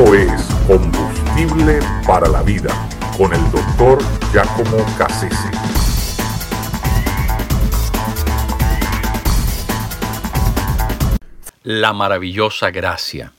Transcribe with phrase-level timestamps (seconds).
[0.00, 2.88] Es Combustible para la Vida
[3.18, 3.98] con el doctor
[4.32, 5.50] Giacomo Cassese.
[11.64, 13.34] La maravillosa gracia.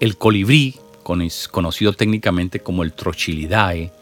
[0.00, 3.92] El colibrí, conocido técnicamente como el Trochilidae,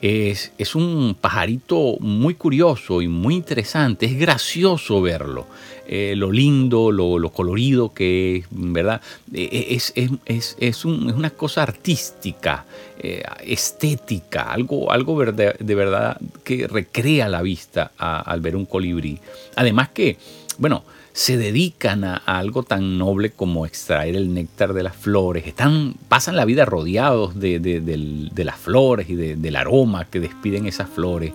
[0.00, 5.46] es, un pajarito muy curioso y muy interesante, es gracioso verlo,
[5.86, 9.00] eh, lo lindo, lo, colorido que es, ¿verdad?
[9.32, 9.92] Eh, es,
[10.26, 12.64] es, es una cosa artística,
[12.98, 19.18] eh, estética, algo, algo de, verdad que recrea la vista al ver un colibrí.
[19.56, 20.16] Además que,
[20.58, 25.94] bueno, se dedican a, algo tan noble como extraer el néctar de las flores, están,
[26.08, 31.32] pasan la vida rodeados de, las flores y del aroma que despiden esas flores.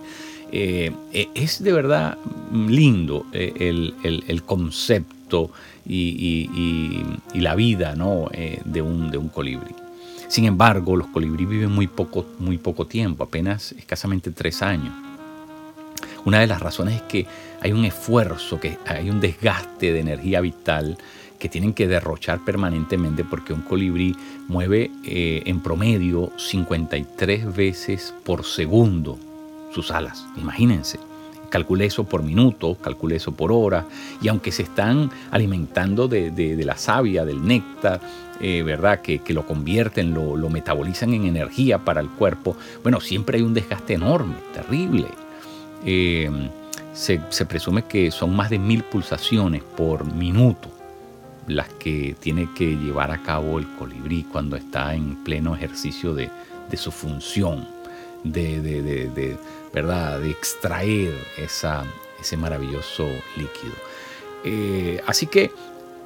[0.56, 2.16] Eh, eh, es de verdad
[2.52, 5.50] lindo eh, el, concepto
[5.84, 6.48] y,
[7.34, 8.28] la vida ¿no?
[8.64, 9.83] de, un, de un colibrí.
[10.34, 14.92] Sin embargo, los colibrí viven muy poco, muy poco tiempo, apenas escasamente tres años.
[16.24, 17.24] Una de las razones es que
[17.60, 20.98] hay un esfuerzo, que hay un desgaste de energía vital
[21.38, 24.16] que tienen que derrochar permanentemente porque un colibrí
[24.48, 29.16] mueve eh, en promedio 53 veces por segundo
[29.72, 30.26] sus alas.
[30.36, 30.98] Imagínense.
[31.54, 33.86] Calcule eso por minuto, calcule eso por hora,
[34.20, 38.00] y aunque se están alimentando de, la savia, del néctar,
[38.40, 39.00] eh, ¿verdad?
[39.02, 43.94] Que, lo convierten, lo, metabolizan en energía para el cuerpo, bueno, siempre hay un desgaste
[43.94, 45.06] enorme, terrible.
[45.86, 46.28] Eh,
[46.92, 50.68] se, presume que son más de mil pulsaciones por minuto
[51.46, 56.30] las que tiene que llevar a cabo el colibrí cuando está en pleno ejercicio de,
[56.74, 57.68] su función,
[58.24, 59.36] de,
[59.72, 60.18] ¿verdad?
[60.20, 61.84] de extraer esa,
[62.20, 63.74] ese maravilloso líquido.
[64.44, 65.50] Eh, así que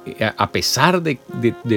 [0.05, 1.19] eh, a pesar de,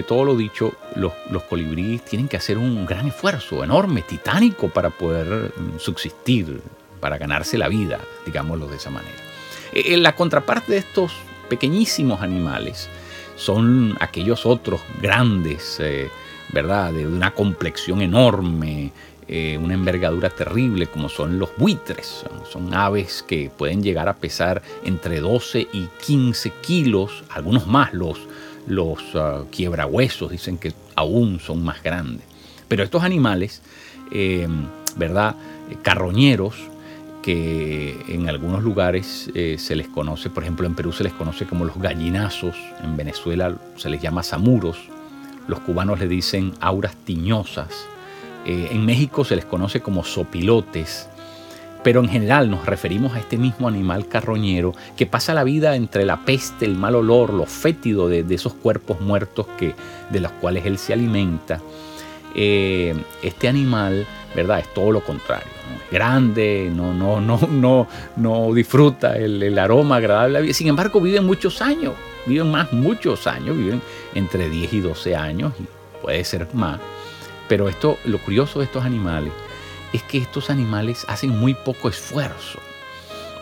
[0.06, 1.12] todo lo dicho, los,
[1.48, 6.60] colibríes tienen que hacer un gran esfuerzo, enorme, titánico, para poder mm, subsistir
[7.00, 9.16] para ganarse la vida, digámoslo de esa manera.
[9.72, 11.12] Eh, la contraparte de estos
[11.48, 12.88] pequeñísimos animales
[13.34, 15.82] son aquellos otros grandes,
[16.52, 16.92] ¿verdad?
[16.92, 18.92] De una complexión enorme,
[19.60, 22.24] una envergadura terrible, como son los buitres.
[22.50, 28.18] Son, aves que pueden llegar a pesar entre 12 y 15 kilos, algunos más, los,
[28.66, 32.26] los uh, quiebrahuesos dicen que aún son más grandes.
[32.68, 33.62] Pero estos animales,
[34.96, 35.36] ¿verdad?
[35.82, 36.54] Carroñeros,
[37.22, 41.46] que en algunos lugares eh, se les conoce, por ejemplo en Perú se les conoce
[41.46, 44.76] como los gallinazos, en Venezuela se les llama zamuros,
[45.46, 47.86] los cubanos le dicen auras tiñosas,
[48.46, 51.08] eh, en México se les conoce como sopilotes,
[51.82, 56.04] pero en general nos referimos a este mismo animal carroñero que pasa la vida entre
[56.04, 59.74] la peste, el mal olor, lo fétido de, esos cuerpos muertos que,
[60.10, 61.60] de los cuales él se alimenta.
[62.34, 64.60] Eh, este animal, ¿verdad?
[64.60, 70.52] Es todo lo contrario grande, no, no, no, no, no disfruta el, aroma agradable.
[70.54, 71.94] Sin embargo, viven muchos años,
[72.26, 73.80] viven más, muchos años, viven
[74.14, 75.64] entre 10 y 12 años, y
[76.00, 76.80] puede ser más.
[77.52, 79.30] Pero esto, lo curioso de estos animales
[79.92, 82.58] es que estos animales hacen muy poco esfuerzo.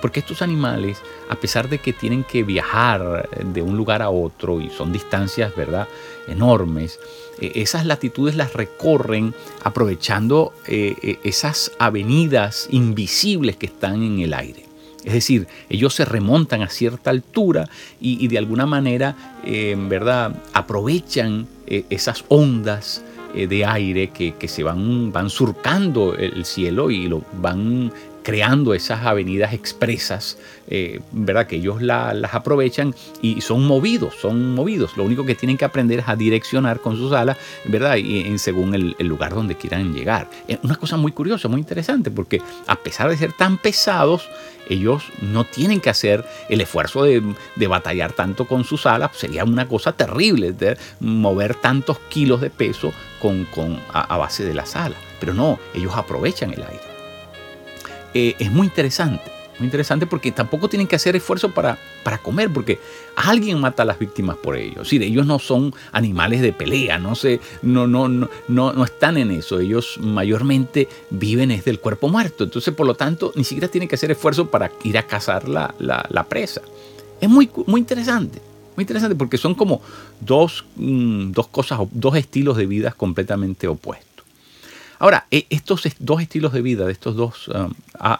[0.03, 4.61] Porque estos animales, a pesar de que tienen que viajar de un lugar a otro
[4.61, 5.87] y son distancias, ¿verdad?,
[6.27, 6.99] enormes,
[7.41, 9.33] eh, esas latitudes las recorren
[9.63, 14.65] aprovechando eh, eh, esas avenidas invisibles que están en el aire.
[15.05, 17.69] Es decir, ellos se remontan a cierta altura
[18.01, 19.39] y, de alguna manera,
[19.89, 21.47] ¿verdad?, aprovechan
[21.89, 23.03] esas ondas
[23.35, 27.93] de aire que, se van, van surcando el cielo y lo van
[28.23, 30.39] creando esas avenidas expresas,
[30.69, 31.47] eh, ¿verdad?
[31.47, 34.97] Que ellos las aprovechan y son movidos, son movidos.
[34.97, 37.97] Lo único que tienen que aprender es a direccionar con sus alas, ¿verdad?
[37.97, 40.29] Y en, según el, lugar donde quieran llegar.
[40.47, 44.29] Es una cosa muy curiosa, muy interesante, porque a pesar de ser tan pesados,
[44.69, 47.23] ellos no tienen que hacer el esfuerzo de,
[47.67, 49.11] batallar tanto con sus alas.
[49.15, 53.47] Sería una cosa terrible de mover tantos kilos de peso con,
[53.93, 54.99] a base de las alas.
[55.19, 56.90] Pero no, ellos aprovechan el aire.
[58.15, 59.41] Eh, es muy interesante.
[59.61, 62.81] Muy interesante porque tampoco tienen que hacer esfuerzo para, para comer, porque
[63.15, 64.89] alguien mata a las víctimas por ellos.
[64.89, 69.31] Sí, ellos no son animales de pelea, no, se, no, no, no, no, están en
[69.31, 69.61] eso.
[69.61, 72.45] Ellos mayormente viven desde el cuerpo muerto.
[72.45, 76.27] Entonces, por lo tanto, ni siquiera tienen que hacer esfuerzo para ir a cazar la,
[76.27, 76.63] presa.
[77.21, 78.41] Es muy, muy interesante.
[78.77, 79.83] Muy interesante porque son como
[80.21, 84.10] dos, mm, dos cosas, dos estilos de vida completamente opuestos.
[85.01, 87.73] Ahora, e, estos dos estilos de vida de estos dos, um,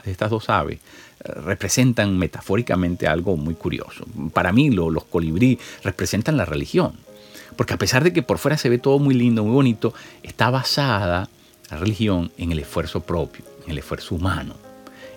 [0.05, 0.79] estas dos aves
[1.23, 4.07] eh, representan metafóricamente algo muy curioso.
[4.33, 6.95] Para mí los colibrí representan la religión,
[7.57, 9.93] Porque a pesar de que por fuera se ve todo muy lindo, muy bonito,
[10.23, 11.29] está basada
[11.71, 14.55] la religión en el esfuerzo propio, en el esfuerzo humano,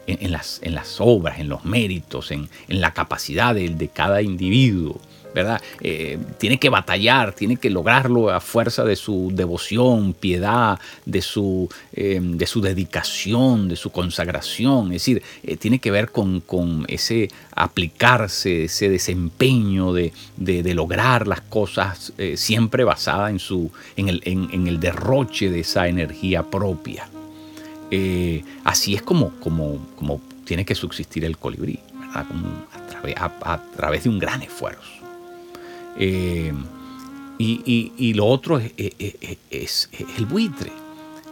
[0.06, 5.00] en, las, en las, obras, en los méritos, en, la capacidad de cada individuo.
[5.34, 5.62] ¿Verdad?
[5.82, 11.70] Eh, tiene que batallar, tiene que lograrlo a fuerza de su devoción, piedad, de su,
[11.94, 14.88] eh, de su dedicación, de su consagración.
[14.88, 16.44] Es decir, eh, tiene que ver con,
[16.88, 20.12] ese aplicarse, ese desempeño de,
[20.74, 26.44] lograr las cosas siempre basada en, su, en, el, en, el derroche de esa energía
[26.44, 27.08] propia.
[28.64, 31.80] así es como, como, como tiene que subsistir el colibrí,
[32.14, 34.93] a través de un gran esfuerzo.
[35.98, 36.54] Eh,
[37.38, 38.72] y, lo otro es,
[39.50, 40.72] es, el buitre.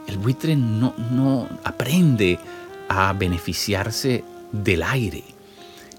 [0.07, 2.37] El buitre no, no aprende
[2.89, 5.23] a beneficiarse del aire.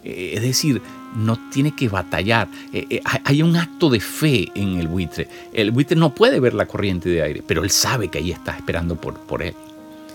[0.05, 0.82] Eh, es decir,
[1.17, 2.49] no tiene que batallar.
[2.73, 5.29] Eh, hay un acto de fe en el buitre.
[5.53, 8.53] El buitre no puede ver la corriente de aire, pero él sabe que ahí está
[8.56, 9.55] esperando por, por él.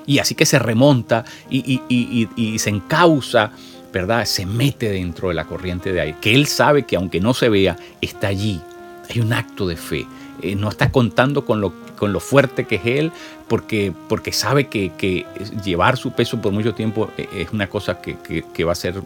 [0.05, 3.51] Y así que se remonta y, y se encausa
[3.91, 4.25] ¿verdad?
[4.25, 7.49] Se mete dentro de la corriente de aire, que él sabe que aunque no se
[7.49, 8.61] vea, está allí.
[9.09, 10.05] Hay un acto de fe.
[10.41, 13.11] Eh, no está contando con lo, con lo fuerte que es él,
[13.47, 15.25] porque, porque sabe que,
[15.63, 19.01] llevar su peso por mucho tiempo eh, es una cosa que, va a ser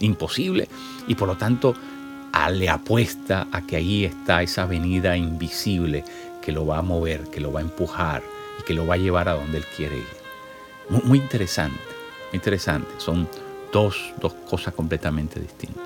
[0.00, 0.68] imposible.
[1.06, 1.74] Y por lo tanto,
[2.50, 6.04] le apuesta a que ahí está esa avenida invisible
[6.42, 8.22] que lo va a mover, que lo va a empujar
[8.60, 10.04] y que lo va a llevar a donde él quiere ir.
[10.90, 11.80] Muy, muy interesante,
[12.30, 12.88] muy interesante.
[12.98, 13.26] Son
[13.76, 14.14] dos,
[14.48, 15.84] cosas completamente distintas.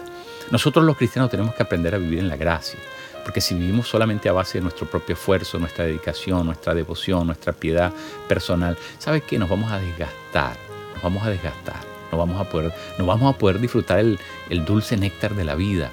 [0.52, 2.78] Nosotros los cristianos tenemos que aprender a vivir en la gracia,
[3.24, 7.52] porque si vivimos solamente a base de nuestro propio esfuerzo, nuestra dedicación, nuestra devoción, nuestra
[7.52, 7.92] piedad
[8.28, 9.38] personal, ¿sabes qué?
[9.38, 10.56] Nos vamos a desgastar,
[10.94, 11.80] nos vamos a desgastar,
[12.12, 15.56] no vamos a poder, no vamos a poder disfrutar el, el dulce néctar de la
[15.56, 15.90] vida,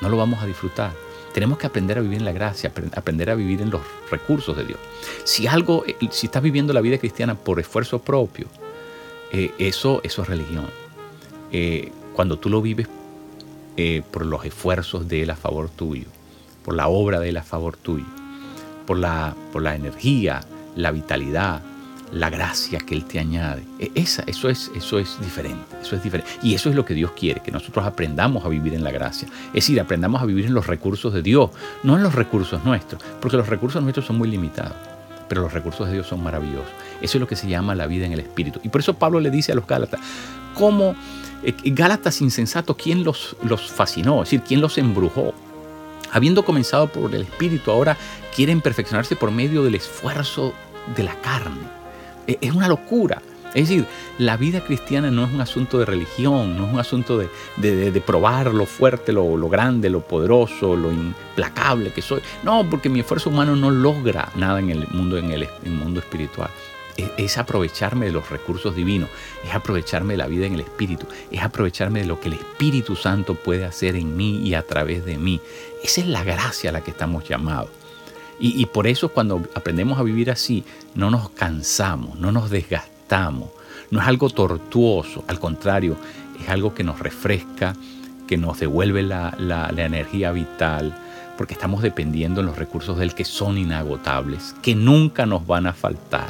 [0.00, 0.92] no lo vamos a disfrutar.
[1.34, 4.64] Tenemos que aprender a vivir en la gracia, aprender a vivir en los recursos de
[4.64, 4.78] Dios.
[5.24, 8.46] Si algo, eh, si estás viviendo la vida cristiana por esfuerzo propio,
[9.32, 10.83] eh, eso, eso es religión
[11.56, 12.88] eh, cuando tú lo vives
[13.76, 16.06] eh, por los esfuerzos de Él a favor tuyo,
[16.64, 18.06] por la obra de Él a favor tuyo,
[18.88, 20.40] por la, por la energía,
[20.74, 21.62] la vitalidad,
[22.10, 23.62] la gracia que Él te añade.
[23.78, 26.28] E, esa, eso, es, eso es diferente, eso es diferente.
[26.42, 29.28] Y eso es lo que Dios quiere, que nosotros aprendamos a vivir en la gracia.
[29.48, 31.50] Es decir, aprendamos a vivir en los recursos de Dios,
[31.84, 34.93] no en los recursos nuestros, porque los recursos nuestros son muy limitados
[35.28, 36.70] pero los recursos de Dios son maravillosos.
[37.00, 38.60] Eso es lo que se llama la vida en el Espíritu.
[38.62, 40.00] Y por eso Pablo le dice a los Gálatas,
[40.54, 40.94] ¿cómo
[41.42, 44.22] eh, Gálatas insensatos, ¿quién los, los fascinó?
[44.22, 45.34] Es decir, ¿quién los embrujó?
[46.10, 47.96] Habiendo comenzado por el Espíritu, ahora
[48.34, 50.54] quieren perfeccionarse por medio del esfuerzo
[50.96, 51.62] de la carne.
[52.26, 53.20] E, es una locura.
[53.54, 53.86] Es decir,
[54.18, 58.52] la vida cristiana no es un asunto de religión, no es un asunto de, probar
[58.52, 62.20] lo fuerte, lo, grande, lo poderoso, lo implacable que soy.
[62.42, 66.50] No, porque mi esfuerzo humano no logra nada en el mundo, en el, mundo espiritual
[67.16, 69.08] es, aprovecharme de los recursos divinos,
[69.44, 72.94] es aprovecharme de la vida en el Espíritu, es aprovecharme de lo que el Espíritu
[72.94, 75.40] Santo puede hacer en mí y a través de mí.
[75.82, 77.70] Esa es la gracia a la que estamos llamados.
[78.40, 80.64] Y por eso cuando aprendemos a vivir así,
[80.94, 82.93] no nos cansamos, no nos desgastamos,
[83.90, 85.98] no es algo tortuoso, al contrario,
[86.40, 87.74] es algo que nos refresca,
[88.26, 90.92] que nos devuelve la, la, energía vital,
[91.36, 95.72] porque estamos dependiendo en los recursos del que son inagotables, que nunca nos van a
[95.72, 96.26] faltar.